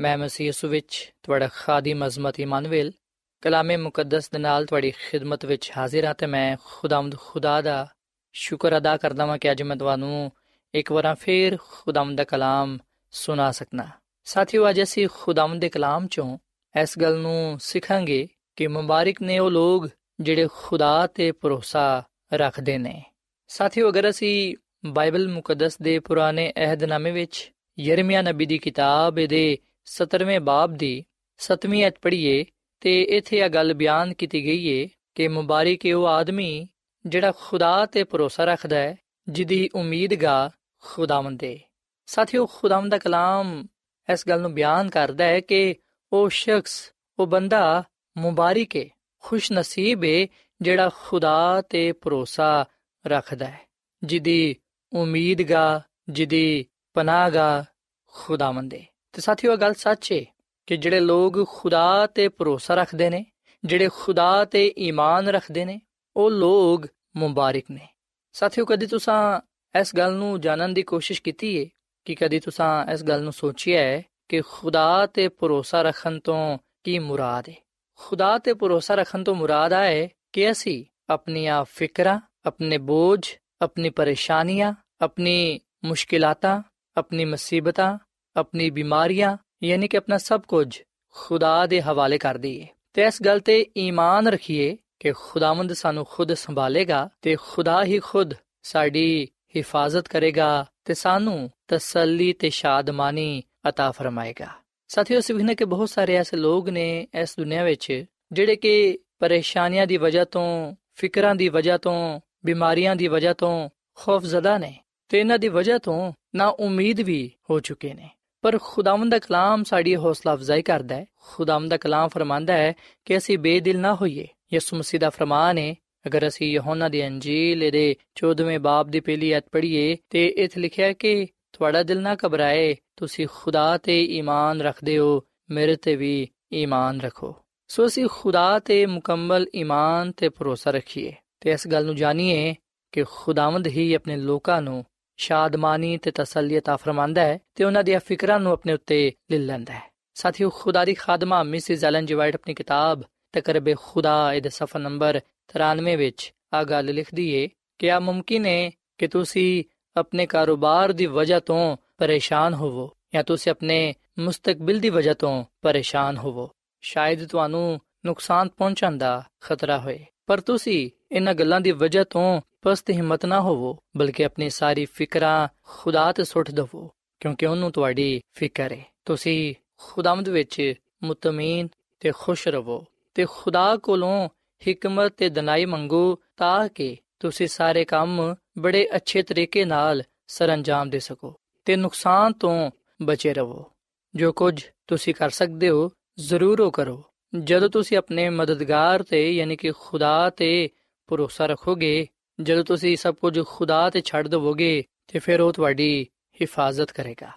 [0.00, 2.92] ਮੈਂ ਮਸੀਹ ਯਿਸੂ ਵਿੱਚ ਤੁਹਾਡਾ ਖਾਦੀਮ ਅਜ਼ਮਤ ਇਮਾਨੁਅਲ,
[3.40, 7.94] ਕਲਾਮੇ ਮੁਕੱਦਸ ਦੇ ਨਾਲ ਤੁਹਾਡੀ ਖਿਦਮਤ ਵਿੱਚ ਹਾਜ਼ਰ ਹਾਂ ਤੇ ਮੈਂ ਖੁਦਾਵੰਦ ਖੁਦਾ ਦਾ
[8.32, 10.32] ਸ਼ੁਕਰ ਅਦਾ ਕਰਦਾ ਹਾਂ ਕਿ ਅੱਜ ਮੈਂ ਤੁਹਾਨੂੰ
[10.74, 12.78] ਇੱਕ ਵਾਰ ਫੇਰ ਖੁਦਾਵੰਦ ਦਾ ਕਲਾਮ
[13.10, 13.88] ਸੁਣਾ ਸਕਣਾ
[14.24, 16.38] ਸਾਥੀਓ, ਅੱਜ ਅਸੀਂ ਖੁਦਾਵੰਦ ਦੇ ਕਲਾਮ ਚੋਂ
[16.82, 19.88] ਇਸ ਗੱਲ ਨੂੰ ਸਿੱਖਾਂਗੇ ਕਿ ਮੁਬਾਰਕ ਨੇ ਉਹ ਲੋਕ
[20.20, 22.02] ਜਿਹੜੇ ਖੁਦਾ ਤੇ ਭਰੋਸਾ
[22.34, 23.04] ਰੱਖਦੇ ਨੇ।
[23.48, 30.40] ਸਾਥੀਓ, ਅਗਰ ਅਸੀਂ ਬਾਈਬਲ ਮੁਕੱਦਸ ਦੇ ਪੁਰਾਣੇ ਅਹਿਦਨਾਮੇ ਵਿੱਚ ਯਰਮੀਆ ਨਬੀ ਦੀ ਕਿਤਾਬ ਦੇ 17ਵੇਂ
[30.40, 31.04] ਬਾਬ ਦੀ
[31.40, 32.44] 7ਵੀਂ ਅਧ ਪੜ੍ਹੀਏ
[32.80, 36.66] ਤੇ ਇੱਥੇ ਇਹ ਗੱਲ ਬਿਆਨ ਕੀਤੀ ਗਈ ਏ ਕਿ ਮੁਬਾਰਕ ਹੈ ਉਹ ਆਦਮੀ
[37.06, 38.96] ਜਿਹੜਾ ਖੁਦਾ ਤੇ ਭਰੋਸਾ ਰੱਖਦਾ ਹੈ,
[39.28, 40.50] ਜਿਹਦੀ ਉਮੀਦਗਾ
[40.82, 41.58] ਖੁਦਾਵੰਦ ਦੇ
[42.06, 43.66] ਸਾਥੀਓ, ਖੁਦਾਵੰਦ ਦਾ ਕਲਾਮ
[44.08, 45.74] ਇਸ ਗੱਲ ਨੂੰ ਬਿਆਨ ਕਰਦਾ ਹੈ ਕਿ
[46.12, 47.82] ਉਹ ਸ਼ਖਸ, ਉਹ ਬੰਦਾ
[48.16, 48.84] ਮੁਬਾਰਕ ਹੈ
[49.18, 50.26] ਖੁਸ਼ ਨਸੀਬ ਹੈ
[50.60, 52.64] ਜਿਹੜਾ ਖੁਦਾ ਤੇ ਭਰੋਸਾ
[53.06, 53.60] ਰੱਖਦਾ ਹੈ,
[54.02, 54.56] ਜਿਹਦੀ
[54.92, 57.64] ਉਮੀਦਗਾ ਜਿਹਦੀ ਪਨਾਹਗਾ
[58.06, 60.26] ਖੁਦਾਵੰਦ ਹੈ ਤੇ ਸਾਥੀਓ ਗੱਲ ਸੱਚ ਏ
[60.66, 63.26] ਕਿ ਜਿਹੜੇ ਲੋਕ ਖੁਦਾ ਤੇ ਭਰੋਸਾ ਰੱਖਦੇ ਨੇ,
[63.64, 65.80] ਜਿਹੜੇ ਖੁਦਾ ਤੇ ਈਮਾਨ ਰੱਖਦੇ ਨੇ,
[66.16, 67.88] ਉਹ ਲੋਕ ਮੁਬਾਰਕ ਨੇ।
[68.32, 69.40] ਸਾਥੀਓ, ਕਦੀ ਤੁਸੀਂ
[69.80, 71.68] ਇਸ ਗੱਲ ਨੂੰ ਜਾਣਨ ਦੀ ਕੋਸ਼ਿਸ਼ ਕੀਤੀ ਏ?
[72.04, 76.98] ਕਿ ਕਦੀ ਤੁਸੀਂ ਇਸ ਗੱਲ ਨੂੰ ਸੋਚਿਆ ਹੈ ਕਿ ਖੁਦਾ ਤੇ ਭਰੋਸਾ ਰੱਖਣ ਤੋਂ ਕੀ
[76.98, 77.54] ਮੁਰਾਦ ਹੈ
[77.94, 84.73] ਖੁਦਾ ਤੇ ਭਰੋਸਾ ਰੱਖਣ ਤੋਂ ਮੁਰਾਦ ਆਏ ਕਿ ਅਸੀਂ ਆਪਣੀਆਂ ਫਿਕਰਾਂ, ਆਪਣੇ ਬੋਝ ਆਪਣੀ ਪਰੇਸ਼ਾਨੀਆਂ
[85.01, 86.61] ਆਪਣੀ ਮੁਸ਼ਕਿਲਾਤਾਂ
[86.97, 87.97] ਆਪਣੀ ਮੁਸੀਬਤਾਂ
[88.35, 90.81] ਆਪਣੀ ਬਿਮਾਰੀਆਂ ਯਾਨੀ ਕਿ ਆਪਣਾ ਸਭ ਕੁਝ
[91.15, 96.33] ਖੁਦਾ ਦੇ ਹਵਾਲੇ ਕਰ ਦਈਏ ਤੇ ਇਸ ਗੱਲ ਤੇ ਈਮਾਨ ਰੱਖੀਏ ਕਿ ਖੁਦਾਵੰਦ ਸਾਨੂੰ ਖੁਦ
[96.33, 98.33] ਸੰਭਾਲੇਗਾ ਤੇ ਖੁਦਾ ਹੀ ਖੁਦ
[98.63, 104.47] ਸਾਡੀ ਹਿਫਾਜ਼ਤ ਕਰੇਗਾ ਤੇ ਸਾਨੂੰ ਤਸੱਲੀ ਤੇ ਸ਼ਾਦਮਾਨੀ عطا ਫਰਮਾਏਗਾ
[104.89, 109.97] ਸਾਥੀਓ ਸਿਵਹਨੇ ਕਿ ਬਹੁਤ ਸਾਰੇ ਐਸੇ ਲੋਕ ਨੇ ਇਸ ਦੁਨੀਆ ਵਿੱਚ ਜਿਹੜੇ ਕਿ ਪਰੇਸ਼ਾਨੀਆਂ ਦੀ
[109.97, 115.48] ਵਜ੍ਹਾ ਤੋਂ ਫਿਕਰਾਂ ਦੀ ਵਜ੍ਹਾ ਤੋਂ ਬਿਮਾਰੀਆਂ ਦੀ ਵਜ੍ਹਾ ਤੋਂ ਖੌਫਜ਼ਦਾ ਨੇ ਤੇ ਇਹਨਾਂ ਦੀ
[115.48, 118.10] ਵਜ੍ਹਾ ਤੋਂ ਨਾ ਉਮੀਦ ਵੀ ਹੋ ਚੁੱਕੇ ਨੇ।
[118.42, 122.72] ਪਰ ਖੁਦਾਵੰਦ ਦਾ ਕਲਾਮ ਸਾਡੀ ਹੌਸਲਾ ਅਫਜ਼ਾਈ ਕਰਦਾ ਹੈ। ਖੁਦਾਵੰਦ ਦਾ ਕਲਾਮ ਫਰਮਾਂਦਾ ਹੈ
[123.04, 125.74] ਕਿ ਅਸੀਂ ਬੇਦਿਲ ਨਾ ਹੋਈਏ। ਯਿਸੂ ਮਸੀਹ ਦਾ ਫਰਮਾਨ ਹੈ,
[126.06, 130.86] ਅਗਰ ਅਸੀਂ ਯਹੋਨਾ ਦੀ ਅੰਜੀਲ ਦੇ 14ਵੇਂ ਬਾਬ ਦੀ ਪਹਿਲੀ ਆਇਤ ਪੜ੍ਹੀਏ ਤੇ ਇੱਥੇ ਲਿਖਿਆ
[130.86, 136.28] ਹੈ ਕਿ ਤੁਹਾਡਾ ਦਿਲ ਨਾ ਘਬਰਾਏ, ਤੁਸੀਂ ਖੁਦਾ ਤੇ ਈਮਾਨ ਰੱਖਦੇ ਹੋ, ਮੇਰੇ ਤੇ ਵੀ
[136.54, 137.36] ਈਮਾਨ ਰੱਖੋ।
[137.68, 142.55] ਸੋ ਅਸੀਂ ਖੁਦਾ ਤੇ ਮੁਕੰਮਲ ਈਮਾਨ ਤੇ ਭਰੋਸਾ ਰੱਖੀਏ। ਤੇ ਇਸ ਗੱਲ ਨੂੰ ਜਾਣੀਏ
[142.93, 144.83] ਕਿ ਖੁਦਾਵੰਦ ਹੀ ਆਪਣੇ ਲੋਕਾਂ ਨੂੰ
[145.19, 149.73] ਸ਼ਾਦਮਾਨੀ ਤੇ ਤਸੱਲੀ عطا ਫਰਮਾਂਦਾ ਹੈ ਤੇ ਉਹਨਾਂ ਦੀਆਂ ਫਿਕਰਾਂ ਨੂੰ ਆਪਣੇ ਉੱਤੇ ਲੈ ਲੈਂਦਾ
[149.73, 149.81] ਹੈ
[150.15, 155.19] ਸਾਥੀਓ ਖੁਦਾ ਦੀ ਖਾਦਮਾ ਮਿਸਿਸ ਐਲਨ ਜੀ ਵਾਈਟ ਆਪਣੀ ਕਿਤਾਬ ਤਕਰਬੇ ਖੁਦਾ ਇਹਦੇ ਸਫਾ ਨੰਬਰ
[155.55, 157.47] 93 ਵਿੱਚ ਆ ਗੱਲ ਲਿਖਦੀ ਏ
[157.79, 159.63] ਕਿ ਆ ਮੁਮਕਿਨ ਹੈ ਕਿ ਤੁਸੀਂ
[159.95, 166.17] ਆਪਣੇ ਕਾਰੋਬਾਰ ਦੀ ਵਜ੍ਹਾ ਤੋਂ ਪਰੇਸ਼ਾਨ ਹੋਵੋ ਜਾਂ ਤੁਸੀਂ ਆਪਣੇ ਮੁਸਤਕਬਲ ਦੀ ਵਜ੍ਹਾ ਤੋਂ ਪਰੇਸ਼ਾਨ
[166.17, 166.49] ਹੋਵੋ
[166.83, 172.90] ਸ਼ਾਇਦ ਤੁਹਾਨੂੰ ਨੁਕਸਾਨ ਪਹੁੰਚਣ ਦਾ ਖਤਰਾ ਹੋਏ ਪਰ ਤੁਸੀਂ ਇਹਨਾਂ ਗੱਲਾਂ ਦੀ ਵਜ੍ਹਾ ਤੋਂ ਪਸਤ
[172.90, 176.90] ਹਿੰਮਤ ਨਾ ਹੋਵੋ, ਬਲਕਿ ਆਪਣੀ ਸਾਰੀ ਫਿਕਰਾਂ ਖੁਦਾ ਤੇ ਸੁੱਟ ਦਵੋ,
[177.20, 181.68] ਕਿਉਂਕਿ ਉਹਨੂੰ ਤੁਹਾਡੀ ਫਿਕਰ ਹੈ ਤੁਸੀਂ ਖੁਦਾਵੰਦ ਵਿੱਚ ਮੁਤਮੀਨ
[182.00, 184.28] ਤੇ ਖੁਸ਼ ਰਹੋ ਤੇ ਖੁਦਾ ਕੋਲੋਂ
[184.70, 190.98] ਹਕਮਤ ਤੇ ਦਨਾਈ ਮੰਗੋ ਤਾਂ ਕਿ ਤੁਸੀਂ ਸਾਰੇ ਕੰਮ ਬੜੇ ਅੱਛੇ ਤਰੀਕੇ ਨਾਲ ਸਰੰਜਾਮ ਦੇ
[190.98, 192.70] ਸਕੋ ਤੇ ਨੁਕਸਾਨ ਤੋਂ
[193.02, 193.70] ਬਚੇ ਰਹੋ
[194.14, 199.56] ਜੋ ਕੁਝ ਤੁਸੀਂ ਕਰ ਸਕਦੇ ਹੋ, ਜ਼ਰੂਰ ਉਹ ਕਰੋ। ਜਦੋਂ ਤੁਸੀਂ ਆਪਣੇ ਮਦਦਗਾਰ ਤੇ, ਯਾਨੀ
[199.56, 200.68] ਕਿ ਖੁਦਾ ਤੇ
[201.06, 202.06] ਭਰੋਸਾ ਰੱਖੋਗੇ,
[202.40, 206.06] ਜਦੋਂ ਤੁਸੀਂ ਸਭ ਕੁਝ ਖੁਦਾ ਤੇ ਛੱਡ ਦਵੋਗੇ, ਤੇ ਫਿਰ ਉਹ ਤੁਹਾਡੀ
[206.40, 207.30] ਹਿਫਾਜ਼ਤ ਕਰੇਗਾ।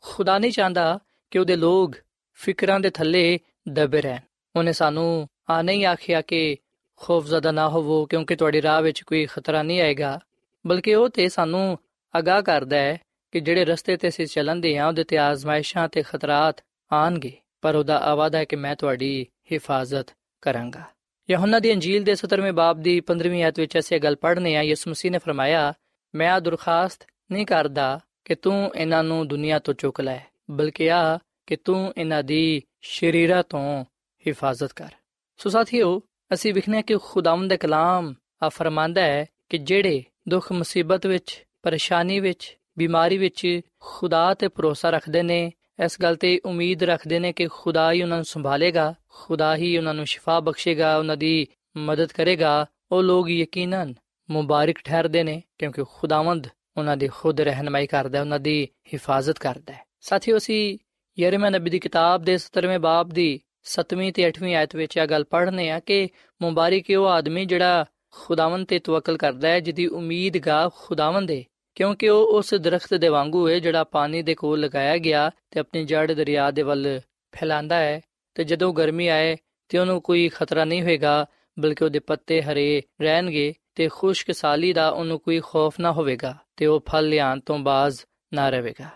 [0.00, 0.98] ਖੁਦਾ ਨਹੀਂ ਚਾਹੁੰਦਾ
[1.30, 1.96] ਕਿ ਉਹਦੇ ਲੋਕ
[2.32, 4.18] ਫਿਕਰਾਂ ਦੇ ਥੱਲੇ ਦਬੇ ਰਹਿਣ।
[4.56, 6.56] ਉਹਨੇ ਸਾਨੂੰ ਆ ਨਹੀਂ ਆਖਿਆ ਕਿ
[6.96, 10.20] ਖੌਫਜ਼ਦਾ ਨਾ ਹੋਵੋ, ਕਿਉਂਕਿ ਤੁਹਾਡੀ ਰਾਹ ਵਿੱਚ ਕੋਈ ਖਤਰਾ ਨਹੀਂ ਆਏਗਾ,
[10.66, 11.78] ਬਲਕਿ ਉਹ ਤੇ ਸਾਨੂੰ
[12.18, 13.00] ਅਗਾਹ ਕਰਦਾ ਹੈ
[13.32, 17.98] ਕਿ ਜਿਹੜੇ ਰਸਤੇ ਤੇ ਅਸੀਂ ਚੱਲਦੇ ਹਾਂ, ਉਹਦੇ ਤੇ ਆਜ਼ਮਾਇਸ਼ਾਂ ਤੇ ਖਤਰਾਤ ਆਣਗੇ ਪਰ ਉਹਦਾ
[17.98, 20.06] ਆਵਾਦਾ ਹੈ ਕਿ ਮੈਂ ਤੁਹਾਡੀ ਹਿਫਾਜ਼ਤ
[20.42, 20.82] ਕਰਾਂਗਾ।
[21.30, 24.90] ਯਹੋਨਾ ਦੀ ਅੰਜੀਲ ਦੇ 17ਵੇਂ ਬਾਬ ਦੀ 15ਵੀਂ ਆਇਤ ਵਿੱਚ ਅਸੀਂ ਗੱਲ ਪੜ੍ਹਨੇ ਆ ਯਿਸੂ
[24.90, 25.72] ਮਸੀਹ ਨੇ ਫਰਮਾਇਆ,
[26.14, 30.18] ਮੈਂ ਆ ਦਰਖਾਸਤ ਨਹੀਂ ਕਰਦਾ ਕਿ ਤੂੰ ਇਹਨਾਂ ਨੂੰ ਦੁਨੀਆ ਤੋਂ ਚੁੱਕ ਲੈ,
[30.50, 33.84] ਬਲਕਿ ਆ ਕਿ ਤੂੰ ਇਹਨਾਂ ਦੀ ਸ਼ਰੀਰਾਂ ਤੋਂ
[34.26, 34.88] ਹਿਫਾਜ਼ਤ ਕਰ।
[35.36, 36.02] ਸੋ ਸਾਥੀਓ,
[36.34, 42.20] ਅਸੀਂ ਵਿਖਨੇ ਕਿ ਖੁਦਾਵੰਦ ਦਾ ਕਲਾਮ ਆ ਫਰਮਾਂਦਾ ਹੈ ਕਿ ਜਿਹੜੇ ਦੁੱਖ ਮੁਸੀਬਤ ਵਿੱਚ, ਪਰੇਸ਼ਾਨੀ
[42.20, 45.52] ਵਿੱਚ, ਬਿਮਾਰੀ ਵਿੱਚ ਖੁਦਾ ਤੇ ਭਰੋਸਾ ਰੱਖਦੇ ਨੇ
[45.84, 49.94] ਇਸ ਗੱਲ ਤੇ ਉਮੀਦ ਰੱਖਦੇ ਨੇ ਕਿ ਖੁਦਾ ਹੀ ਉਹਨਾਂ ਨੂੰ ਸੰਭਾਲੇਗਾ, ਖੁਦਾ ਹੀ ਉਹਨਾਂ
[49.94, 53.94] ਨੂੰ ਸ਼ਿਫਾ ਬਖਸ਼ੇਗਾ, ਉਹਨਾਂ ਦੀ ਮਦਦ ਕਰੇਗਾ। ਉਹ ਲੋਕ ਯਕੀਨਨ
[54.30, 59.72] ਮੁਬਾਰਕ ਠਹਿਰਦੇ ਨੇ ਕਿਉਂਕਿ ਖੁਦਾਵੰਦ ਉਹਨਾਂ ਦੀ ਖੁਦ ਰਹਿਨਮਾਈ ਕਰਦਾ ਹੈ, ਉਹਨਾਂ ਦੀ ਹਿਫਾਜ਼ਤ ਕਰਦਾ
[59.72, 60.78] ਹੈ। ਸਾਥੀਓ, ਅਸੀਂ
[61.18, 65.24] ਯਰਮੀਆ ਨਬੀ ਦੀ ਕਿਤਾਬ ਦੇ 17ਵੇਂ ਬਾਬ ਦੀ 7ਵੀਂ ਤੇ 8ਵੀਂ ਆਇਤ ਵਿੱਚ ਇਹ ਗੱਲ
[65.24, 66.08] ਪੜ੍ਹਨੇ ਆ ਕਿ
[66.42, 71.42] ਮੁਬਾਰਕ ਉਹ ਆਦਮੀ ਜਿਹੜਾ ਖੁਦਾਵੰਦ ਤੇ ਤਵੱਕਲ ਕਰਦਾ ਹੈ, ਜਿਹਦੀ ਉਮੀਦਗਾ ਖੁਦਾਵੰਦ ਹੈ
[71.74, 75.84] ਕਿਉਂਕਿ ਉਹ ਉਸ ਦਰਖਤ ਦੇ ਵਾਂਗੂ ਹੈ ਜਿਹੜਾ ਪਾਣੀ ਦੇ ਕੋਲ ਲਗਾਇਆ ਗਿਆ ਤੇ ਆਪਣੀ
[75.84, 77.00] ਜੜ ਦਰਿਆ ਦੇ ਵੱਲ
[77.32, 78.00] ਫੈਲਾਂਦਾ ਹੈ।
[78.34, 79.36] ਤੇ ਜਦੋਂ ਗਰਮੀ ਆਏ
[79.68, 81.26] ਤੇ ਉਹਨੂੰ ਕੋਈ ਖਤਰਾ ਨਹੀਂ ਹੋਏਗਾ,
[81.58, 86.66] ਬਲਕਿ ਉਹਦੇ ਪੱਤੇ ਹਰੇ ਰਹਿਣਗੇ ਤੇ ਖੁਸ਼ਕ ਸਾਲੀ ਦਾ ਉਹਨੂੰ ਕੋਈ ਖੌਫ ਨਾ ਹੋਵੇਗਾ ਤੇ
[86.66, 88.00] ਉਹ ਫਲ ਲਿਆਉਣ ਤੋਂ ਬਾਜ਼
[88.34, 88.88] ਨਾ ਰਹੇਗਾ।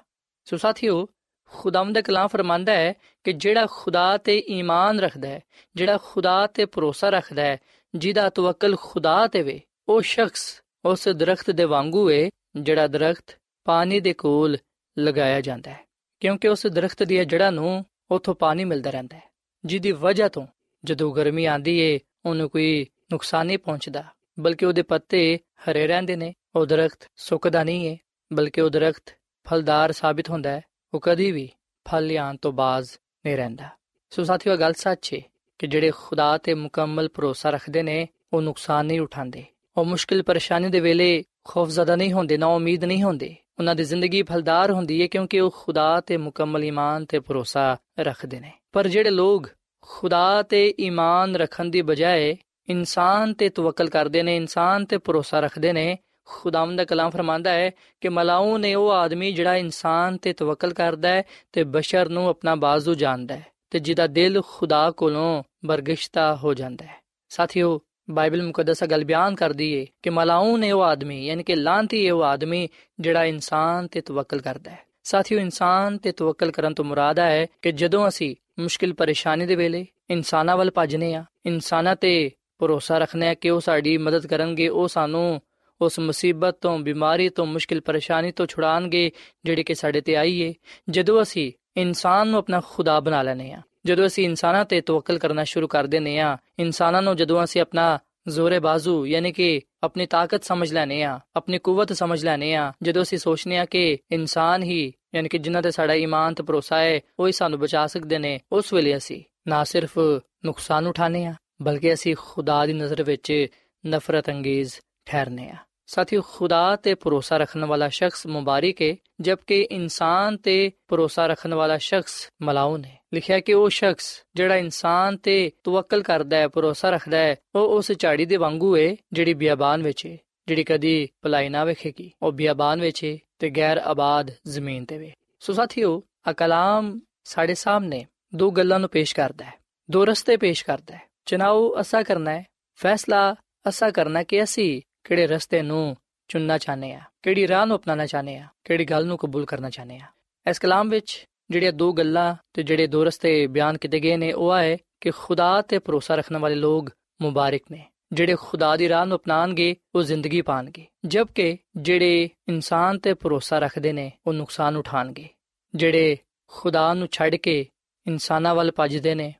[0.45, 1.09] ਸੋ ਸਾਥੀਓ,
[1.49, 5.41] ਖੁਦਾਵੰਦ ਦਾ ਕਲਾਮ ਫਰਮਾਂਦਾ ਹੈ ਕਿ ਜਿਹੜਾ ਖੁਦਾ ਤੇ ਈਮਾਨ ਰੱਖਦਾ ਹੈ,
[5.77, 7.59] ਜਿਹੜਾ ਖੁਦਾ ਤੇ ਭਰੋਸਾ ਰੱਖਦਾ ਹੈ,
[7.95, 14.01] ਜਿਹਦਾ ਤਵੱਕਲ ਖੁਦਾ ਤੇ ਵੇ, ਉਹ ਸ਼ਖਸ ਉਸ ਦਰਖਤ ਦੇ ਵਾਂਗੂ ਏ ਜਿਹੜਾ ਦਰਖਤ ਪਾਣੀ
[14.01, 14.57] ਦੇ ਕੋਲ
[14.97, 15.81] ਲਗਾਇਆ ਜਾਂਦਾ ਹੈ,
[16.21, 19.23] ਕਿਉਂਕਿ ਉਸ ਦਰਖਤ ਦੀਆਂ ਜੜ੍ਹਾਂ ਨੂੰ ਉਥੋਂ ਪਾਣੀ ਮਿਲਦਾ ਰਹਿੰਦਾ ਹੈ,
[19.65, 20.47] ਜਿਹਦੀ ਵਜ੍ਹਾ ਤੋਂ
[20.85, 24.05] ਜਦੋਂ ਗਰਮੀ ਆਂਦੀ ਏ, ਉਹਨੂੰ ਕੋਈ ਨੁਕਸਾਨ ਨਹੀਂ ਪਹੁੰਚਦਾ,
[24.41, 27.97] ਬਲਕਿ ਉਹਦੇ ਪੱਤੇ ਹਰੇ ਰਹਿੰਦੇ ਨੇ, ਉਹ ਦਰਖਤ ਸੁੱਕਦਾ ਨਹੀਂ ਏ,
[28.33, 29.15] ਬਲਕਿ ਉਹ ਦਰਖਤ
[29.47, 30.63] ਫਲਦਾਰ ਸਾਬਿਤ ਹੁੰਦਾ ਹੈ,
[30.95, 31.49] ਉਹ ਕਦੀ ਵੀ
[31.87, 32.91] ਫਲ ਲਿਆਉਣ ਤੋਂ ਬਾਜ਼
[33.27, 33.69] ਨਹੀਂ ਰਹਿੰਦਾ।
[34.11, 35.21] ਸੋ ਸਾਥੀਓ ਗੱਲ ਸੱਚ ਹੈ
[35.59, 39.45] ਕਿ ਜਿਹੜੇ ਖੁਦਾ ਤੇ ਮੁਕੰਮਲ ਭਰੋਸਾ ਰੱਖਦੇ ਨੇ, ਉਹ ਨੁਕਸਾਨ ਨਹੀਂ ਉਠਾਉਂਦੇ।
[39.77, 44.23] ਉਹ ਮੁਸ਼ਕਿਲ ਪਰੇਸ਼ਾਨੀ ਦੇ ਵੇਲੇ ਖੌਫਜ਼ਦਾ ਨਹੀਂ ਹੁੰਦੇ, ਨਾ ਉਮੀਦ ਨਹੀਂ ਹੁੰਦੇ। ਉਹਨਾਂ ਦੀ ਜ਼ਿੰਦਗੀ
[44.23, 49.11] ਫਲਦਾਰ ਹੁੰਦੀ ਹੈ ਕਿਉਂਕਿ ਉਹ ਖੁਦਾ ਤੇ ਮੁਕੰਮਲ ਈਮਾਨ ਤੇ ਭਰੋਸਾ ਰੱਖਦੇ ਨੇ। ਪਰ ਜਿਹੜੇ
[49.11, 49.49] ਲੋਕ
[49.81, 52.37] ਖੁਦਾ ਤੇ ਈਮਾਨ ਰੱਖਣ ਦੀ ਬਜਾਏ
[52.69, 57.71] ਇਨਸਾਨ ਤੇ ਤਵੱਕਲ ਕਰਦੇ ਨੇ, ਇਨਸਾਨ ਤੇ ਭਰੋਸਾ ਰੱਖਦੇ ਨੇ, ਖੁਦਾਵੰਦ ਦਾ ਕਲਾਮ ਫਰਮਾਂਦਾ ਹੈ
[58.01, 62.55] ਕਿ ਮਲਾਉ ਨੇ ਉਹ ਆਦਮੀ ਜਿਹੜਾ ਇਨਸਾਨ ਤੇ ਤਵੱਕਲ ਕਰਦਾ ਹੈ ਤੇ ਬਸ਼ਰ ਨੂੰ ਆਪਣਾ
[62.55, 68.83] ਬਾਜ਼ੂ ਜਾਣਦਾ ਹੈ ਤੇ ਜਿਹਦਾ ਦਿਲ ਖੁਦਾ ਕੋਲੋਂ ਬਰਗਿਸ਼ਤਾ ਹੋ ਜਾਂਦਾ ਹੈ। ਸਾਥੀਓ ਬਾਈਬਲ ਮੁਕੱਦਸ
[68.85, 72.69] ਗੱਲ ਬਿਆਨ ਕਰਦੀ ਏ ਕਿ ਮਲਾਉ ਨੇ ਉਹ ਆਦਮੀ ਯਾਨੀ ਕਿ ਲਾਂਤੀ ਉਹ ਆਦਮੀ
[73.01, 77.73] ਜਿਹੜਾ ਇਨਸਾਨ ਤੇ ਤਵੱਕਲ ਕਰਦਾ ਹੈ ਸਾਥੀਓ ਇਨਸਾਨ ਤੇ ਤਵੱਕਲ ਕਰਨ ਤੋਂ ਮੁਰਾਦ ਹੈ ਕਿ
[77.73, 83.35] ਜਦੋਂ ਅਸੀਂ ਮੁਸ਼ਕਿਲ ਪਰੇਸ਼ਾਨੀ ਦੇ ਵੇਲੇ ਇਨਸਾਨਾਂ ਵੱਲ ਭੱਜਨੇ ਆ ਇਨਸਾਨਾਂ ਤੇ ਭਰੋਸਾ ਰੱਖਨੇ ਆ
[83.35, 85.41] ਕਿ ਉਹ ਸਾਡੀ ਮਦਦ ਕਰਨਗੇ ਉਹ ਸਾਨੂੰ
[85.81, 89.11] ਉਸ ਮੁਸੀਬਤ ਤੋਂ ਬਿਮਾਰੀ ਤੋਂ ਮੁਸ਼ਕਿਲ ਪਰੇਸ਼ਾਨੀ ਤੋਂ ਛੁਡਾਣਗੇ
[89.45, 90.55] ਜਿਹੜੀ ਕਿ ਸਾਡੇ ਤੇ ਆਈ ਏ
[90.91, 95.45] ਜਦੋਂ ਅਸੀਂ ਇਨਸਾਨ ਨੂੰ ਆਪਣਾ ਖੁਦਾ ਬਣਾ ਲੈਨੇ ਆ ਜਦੋਂ ਅਸੀਂ ਇਨਸਾਨਾਂ ਤੇ ਤਵੱਕਲ ਕਰਨਾ
[95.45, 100.45] ਸ਼ੁਰੂ ਕਰ ਦਿੰਨੇ ਆ, ਇਨਸਾਨਾਂ ਨੂੰ ਜਦੋਂ ਅਸੀਂ ਆਪਣਾ ਜ਼ੋਰੇ ਬਾਜ਼ੂ ਯਾਨੀ ਕਿ ਆਪਣੀ ਤਾਕਤ
[100.45, 104.93] ਸਮਝ ਲੈਨੇ ਆ, ਆਪਣੀ ਕੂਵਤ ਸਮਝ ਲੈਨੇ ਆ, ਜਦੋਂ ਅਸੀਂ ਸੋਚਨੇ ਆ ਕਿ ਇਨਸਾਨ ਹੀ,
[105.15, 108.41] ਯਾਨੀ ਕਿ ਜਿਨ੍ਹਾਂ ਤੇ ਸਾਡਾ ਈਮਾਨ ਤੇ ਭਰੋਸਾ ਹੈ, ਉਹ ਹੀ ਸਾਨੂੰ ਬਚਾ ਸਕਦੇ ਨੇ,
[108.53, 109.99] ਉਸ ਵੇਲੇ ਅਸੀਂ ਨਾ ਸਿਰਫ
[110.45, 113.47] ਨੁਕਸਾਨ ਉਠਾਣੇ ਆ, ਬਲਕਿ ਅਸੀਂ ਖੁਦਾ ਦੀ ਨਜ਼ਰ ਵਿੱਚ
[113.87, 114.73] ਨਫ਼ਰਤ ਅੰਗੇਜ਼
[115.07, 121.27] ਠਹਿਰਨੇ ਆ। ਸਾਥੀ ਖੁਦਾ ਤੇ ਭਰੋਸਾ ਰੱਖਣ ਵਾਲਾ ਸ਼ਖਸ ਮੁਬਾਰਕ ਹੈ ਜਦਕਿ ਇਨਸਾਨ ਤੇ ਭਰੋਸਾ
[121.27, 126.49] ਰੱਖਣ ਵਾਲਾ ਸ਼ਖਸ ਮਲਾਉਨ ਹੈ ਲਿਖਿਆ ਕਿ ਉਹ ਸ਼ਖਸ ਜਿਹੜਾ ਇਨਸਾਨ ਤੇ ਤਵੱਕਲ ਕਰਦਾ ਹੈ
[126.49, 130.17] ਭਰੋਸਾ ਰੱਖਦਾ ਹੈ ਉਹ ਉਸ ਝਾੜੀ ਦੇ ਵਾਂਗੂ ਹੈ ਜਿਹੜੀ ਬਿਆਬਾਨ ਵਿੱਚ ਹੈ
[130.49, 135.13] ਜਿਹੜੀ ਕਦੀ ਭਲਾਈ ਨਾ ਵੇਖੇਗੀ। ਉਹ ਬਿਆਬਾਨ ਵਿੱਚ ਹੈ ਤੇ ਗੈਰ ਆਬਾਦ ਜ਼ਮੀਨ ਤੇ ਵੇ।
[135.41, 139.55] ਸੋ ਸਾਥੀਓ, ਆ ਕਲਾਮ ਸਾਡੇ ਸਾਹਮਣੇ ਦੋ ਗੱਲਾਂ ਨੂੰ ਪੇਸ਼ ਕਰਦਾ ਹੈ
[139.91, 143.35] ਦੋ ਰਸਤੇ ਪੇਸ਼ ਕਰਦਾ ਹੈ ਚਨਾਉ ਅਸਾ ਕਰਨਾ ਹੈ ਫੈਸਲਾ
[143.69, 145.97] ਅਸਾ ਕਰਨਾ ਕਿ ਅਸੀਂ ਕਿਹੜੇ ਰਸਤੇ ਨੂੰ
[146.29, 147.01] ਚੁਣਨਾ ਚਾਹਨੇ ਆ?
[147.23, 148.47] ਕਿਹੜੀ ਰਾਹ ਨੂੰ ਅਪਣਾਉਣਾ ਚਾਹਨੇ ਆ?
[148.65, 150.07] ਕਿਹੜੀ ਗੱਲ ਨੂੰ ਕਬੂਲ ਕਰਨਾ ਚਾਹਨੇ ਆ?
[150.51, 154.53] ਇਸ ਕਲਾਮ ਵਿੱਚ ਜਿਹੜੀਆਂ ਦੋ ਗੱਲਾਂ ਤੇ ਜਿਹੜੇ ਦੋ ਰਸਤੇ ਬਿਆਨ ਕੀਤੇ ਗਏ ਨੇ, ਉਹ
[154.53, 156.91] ਆਏ ਕਿ ਖੁਦਾ ਤੇ ਭਰੋਸਾ ਰੱਖਣ ਵਾਲੇ ਲੋਕ
[157.23, 163.15] ਮੁਬਾਰਕ ਨੇ। ਜਿਹੜੇ ਖੁਦਾ ਦੀ ਰਾਹ ਨੂੰ ਅਪਣਾਣਗੇ ਉਹ ਜ਼ਿੰਦਗੀ ਪਾਣਗੇ ਜਦਕਿ ਜਿਹੜੇ ਇਨਸਾਨ ਤੇ
[163.15, 165.29] ਭਰੋਸਾ ਰੱਖਦੇ ਨੇ, ਉਹ ਨੁਕਸਾਨ ਉਠਾਣਗੇ
[165.75, 167.67] ਜਿਹੜੇ ਖੁਦਾ ਨੂੰ ਛੱਡ ਕੇ
[168.07, 169.35] ਇਨਸਾਨਾਂ ਵੱਲ ਭੱਜਦੇ ਨੇ,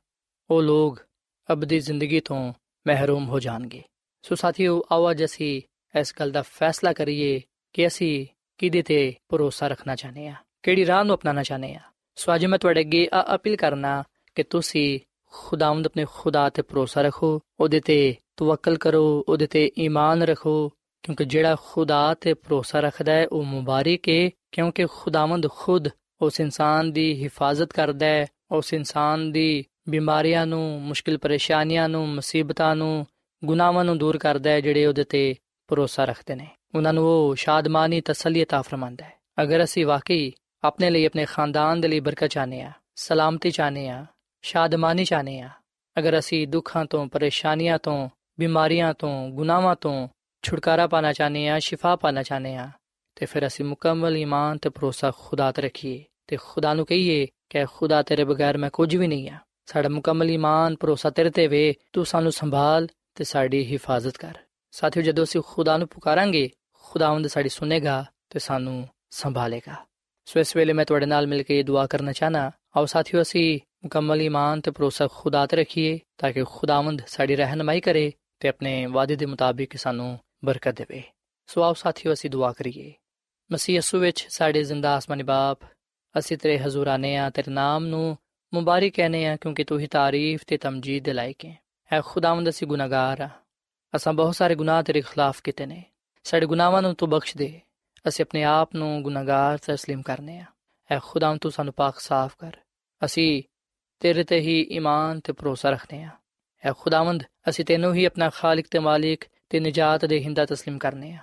[0.49, 1.05] ਉਹ ਲੋਕ
[1.51, 2.53] ਅਬਦੀ ਜ਼ਿੰਦਗੀ ਤੋਂ
[2.87, 3.83] ਮਹਿਰੂਮ ਹੋ ਜਾਣਗੇ।
[4.25, 5.61] ਸੋ ਸਾਥੀਓ, ਆਓ ਅੱਜ ਅਸੀਂ
[5.93, 7.41] ਇਸ ਗੱਲ ਦਾ ਫੈਸਲਾ ਕਰੀਏ
[7.75, 8.25] ਕਿ ਅਸੀਂ
[8.57, 10.33] ਕਿਹਦੇ ਤੇ ਭਰੋਸਾ ਰੱਖਣਾ ਚਾਹਨੇ ਆ
[10.63, 11.79] ਕਿਹੜੀ ਰਾਹ ਨੂੰ ਅਪਣਾਉਣਾ ਚਾਹਨੇ ਆ
[12.15, 14.03] ਸੋ ਅੱਜ ਮੈਂ ਤੁਹਾਡੇ ਅੱਗੇ ਆ ਅਪੀਲ ਕਰਨਾ
[14.35, 14.99] ਕਿ ਤੁਸੀਂ
[15.33, 20.69] ਖੁਦਾਵੰਦ ਆਪਣੇ ਖੁਦਾ ਤੇ ਭਰੋਸਾ ਰੱਖੋ, ਉਹਦੇ ਤੇ ਤਵੱਕਲ ਕਰੋ, ਉਹਦੇ ਤੇ ਈਮਾਨ ਰੱਖੋ,
[21.03, 25.89] ਕਿਉਂਕਿ ਜਿਹੜਾ ਖੁਦਾ ਤੇ ਭਰੋਸਾ ਰੱਖਦਾ ਹੈ, ਉਹ ਮੁਬਾਰਕ ਹੈ ਕਿਉਂਕਿ ਖੁਦਾਵੰਦ ਖੁਦ
[26.21, 32.75] ਉਸ ਇਨਸਾਨ ਦੀ ਹਿਫਾਜ਼ਤ ਕਰਦਾ ਹੈ, ਉਸ ਇਨਸਾਨ ਦੀ ਬਿਮਾਰੀਆਂ ਨੂੰ, ਮੁਸ਼ਕਿਲ ਪਰੇਸ਼ਾਨੀਆਂ ਨੂੰ, ਮੁਸੀਬਤਾਂ
[32.75, 33.05] ਨੂੰ
[33.44, 35.34] ਗੁਨਾਹਾਂ ਨੂੰ ਦੂਰ ਕਰਦਾ ਹੈ ਜਿਹੜੇ ਉਹਦੇ ਤੇ
[35.68, 40.32] ਭਰੋਸਾ ਰੱਖਦੇ ਨੇ ਉਹਨਾਂ ਨੂੰ ਉਹ ਸ਼ਾਦਮਾਨੀ ਤਸੱਲੀ عطا ਫਰਮਾਂਦਾ ਹੈ ਅਗਰ ਅਸੀਂ ਵਾਕਈ
[40.64, 44.04] ਆਪਣੇ ਲਈ ਆਪਣੇ ਖਾਨਦਾਨ ਦੇ ਲਈ ਬਰਕਤ ਚਾਹਨੇ ਆ ਸਲਾਮਤੀ ਚਾਹਨੇ ਆ
[44.44, 45.48] ਸ਼ਾਦਮਾਨੀ ਚਾਹਨੇ ਆ
[45.96, 50.08] ਅਗਰ ਅਸੀਂ ਦੁੱਖਾਂ ਤੋਂ ਪਰੇਸ਼ਾਨੀਆਂ ਤੋਂ ਬਿਮਾਰੀਆਂ ਤੋਂ ਗੁਨਾਹਾਂ ਤੋਂ
[50.44, 52.70] ਛੁਟਕਾਰਾ ਪਾਣਾ ਚਾਹਨੇ ਆ ਸ਼ਿਫਾ ਪਾਣਾ ਚਾਹਨੇ ਆ
[53.16, 57.64] ਤੇ ਫਿਰ ਅਸੀਂ ਮੁਕੰਮਲ ਈਮਾਨ ਤੇ ਭਰੋਸਾ ਖੁਦਾ ਤੇ ਰੱਖੀਏ ਤੇ ਖੁਦਾ ਨੂੰ ਕਹੀਏ ਕਿ
[57.64, 61.74] ਖੁਦਾ ਤੇਰੇ ਬਗੈਰ ਮੈਂ ਕੁਝ ਵੀ ਨਹੀਂ ਆ ਸਾਡਾ ਮੁਕੰਮਲ ਈਮਾਨ ਭਰੋਸਾ ਤੇਰੇ ਤੇ ਵੇ
[61.92, 64.37] ਤੂੰ ਸਾਨੂੰ ਸੰਭਾਲ ਤੇ ਸਾਡੀ ਹਿਫਾਜ਼ਤ ਕਰ।
[64.71, 69.85] ਸਾਥੀਓ, ਜਦੋਂ ਅਸੀਂ ਖੁਦਾ ਨੂੰ ਪੁਕਾਰਾਂਗੇ ਖੁਦਾਵੰਦ ਸਾਡੀ ਸੁਨੇਗਾ ਤੇ ਸਾਨੂੰ ਸੰਭਾਲੇਗਾ।
[70.25, 74.21] ਸੋ ਇਸ ਵੇਲੇ ਮੈਂ ਤੁਹਾਡੇ ਨਾਲ ਮਿਲ ਕੇ ਦੁਆ ਕਰਨਾ ਚਾਹਨਾ, ਆਓ ਸਾਥੀਓ, ਅਸੀਂ ਮੁਕੰਮਲ
[74.21, 79.15] ਈਮਾਨ ਤੇ ਭਰੋਸਾ ਖੁਦਾ ਤੇ ਰੱਖੀਏ, ਤਾਂ ਕਿ ਖੁਦਾਵੰਦ ਸਾਡੀ ਰਹਿਨਮਾਈ ਕਰੇ ਤੇ ਆਪਣੇ ਵਾਅਦੇ
[79.15, 81.03] ਦੇ ਮੁਤਾਬਿਕ ਸਾਨੂੰ ਬਰਕਤ ਦੇਵੇ।
[81.47, 82.93] ਸੋ ਆਓ ਸਾਥੀਓ, ਅਸੀਂ ਦੁਆ ਕਰੀਏ।
[83.51, 85.59] ਮਸੀਹ ਯਸੂ ਵਿੱਚ ਸਾਡੇ ਜ਼ਿੰਦਾ ਆਸਮਾਨੀ ਬਾਪ,
[86.19, 88.17] ਅਸੀਂ ਤੇਰੇ ਹਜ਼ੂਰ ਆਨੇ ਆ, ਤੇਰੇ ਨਾਮ ਨੂੰ
[88.53, 92.67] ਮੁਬਾਰਕ ਕਹਨੇ ਆ, ਕਿਉਂਕਿ ਤੂੰ ਹੀ ਤਾਰੀਫ ਤੇ ਤਮਜੀਦ ਦੇ ਲਾਇਕ ਹੈ। ਐ ਖੁਦਾਵੰਦ ਅਸੀਂ
[92.67, 93.29] ਗੁਨਾਹਗਾਰ ਆ
[93.95, 95.83] ਅਸਾਂ ਬਹੁਤ ਸਾਰੇ ਗੁਨਾਹ ਤੇਰੇ ਖਿਲਾਫ ਕੀਤੇ ਨੇ
[96.23, 97.61] ਸਾਡੇ ਗੁਨਾਹਾਂ ਨੂੰ ਤੂੰ ਬਖਸ਼ ਦੇ
[98.07, 100.45] ਅਸੀਂ ਆਪਣੇ ਆਪ ਨੂੰ ਗੁਨਾਹਗਾਰ تسلیم ਕਰਨੇ ਆ
[100.91, 102.57] ਐ ਖੁਦਾਵੰਦ ਤੂੰ ਸਾਨੂੰ پاک ਸਾਫ਼ ਕਰ
[103.05, 103.43] ਅਸੀਂ
[103.99, 106.09] ਤੇਰੇ ਤੇ ਹੀ ਈਮਾਨ ਤੇ ਭਰੋਸਾ ਰੱਖਦੇ ਆ
[106.65, 111.13] ਐ ਖੁਦਾਵੰਦ ਅਸੀਂ ਤੈਨੂੰ ਹੀ ਆਪਣਾ ਖਾਲਕ ਤੇ ਮਾਲਿਕ ਤੇ ਨਜਾਤ ਦੇ ਹਿੰਦਾ تسلیم ਕਰਨੇ
[111.13, 111.19] ਆ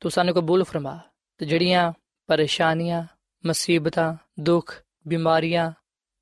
[0.00, 0.98] ਤੂੰ ਸਾਨੂੰ ਕਬੂਲ ਫਰਮਾ
[1.38, 1.92] ਤੇ ਜਿਹੜੀਆਂ
[2.26, 3.04] ਪਰੇਸ਼ਾਨੀਆਂ
[3.46, 5.72] ਮੁਸੀਬਤਾਂ ਦੁੱਖ ਬਿਮਾਰੀਆਂ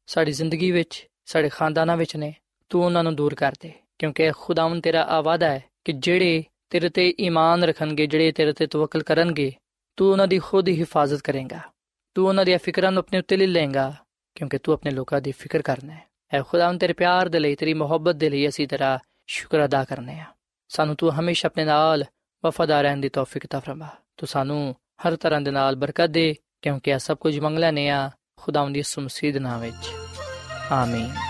[0.06, 2.34] ਸਾਡੀ ਜ਼ਿੰਦਗੀ ਵਿੱਚ ਸਾਡੇ ਖਾਨਦਾਨਾਂ ਵਿੱਚ ਨੇ
[2.70, 7.14] ਤੂੰ ਉਹਨਾਂ ਨੂੰ ਦੂਰ ਕਰ ਦੇ, ਕਿਉਂਕਿ ਖੁਦਾਵੰਦ ਤੇਰਾ ਆਵਾਦਾ ਹੈ ਕਿ ਜਿਹੜੇ ਤੇਰੇ ਤੇ
[7.20, 9.52] ਈਮਾਨ ਰੱਖਣਗੇ, ਜਿਹੜੇ ਤੇਰੇ ਤੇ ਤਵੱਕਲ ਕਰਨਗੇ,
[9.96, 11.60] ਤੂੰ ਉਹਨਾਂ ਦੀ ਖੁਦ ਹੀ ਹਿਫਾਜ਼ਤ ਕਰੇਗਾ।
[12.14, 13.94] ਤੂੰ ਉਹਨਾਂ ਦੀਆਂ ਫਿਕਰਾਂ ਨੂੰ ਆਪਣੇ ਉੱਤੇ ਲੈ ਲਏਗਾ,
[14.34, 17.74] ਕਿਉਂਕਿ ਤੂੰ ਆਪਣੇ ਲੋਕਾਂ ਦੀ ਫਿਕਰ ਕਰਨਾ ਹੈ। ਐ ਖੁਦਾਵੰਦ, ਤੇਰੇ ਪਿਆਰ ਦੇ ਲਈ, ਤੇਰੀ
[17.74, 20.24] ਮੁਹੱਬਤ ਦੇ ਲਈ ਅਸੀਂ ਤੇਰਾ ਸ਼ੁਕਰ ਅਦਾ ਕਰਨੇ ਆ।
[20.68, 22.04] ਸਾਨੂੰ ਤੂੰ ਹਮੇਸ਼ਾ ਆਪਣੇ ਨਾਲ
[22.44, 26.90] ਵਫਾਦਾਰ ਰਹਿਣ ਦੀ ਤੌਫੀਕ ਤਾ ਫਰਮਾ। ਤੂੰ ਸਾਨੂੰ ਹਰ ਤਰ੍ਹਾਂ ਦੇ ਨਾਲ ਬਰਕਤ ਦੇ, ਕਿਉਂਕਿ
[26.90, 29.90] ਇਹ ਸਭ ਕੁਝ ਮੰਗ ਲੈਨੇ ਆ ਖੁਦਾਵੰਦ ਦੀ ਸੁਮਸੀਦ ਨਾਮ ਵਿੱਚ।
[30.70, 31.29] ਆਮੀਨ।